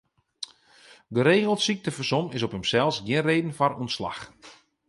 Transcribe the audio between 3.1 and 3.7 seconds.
reden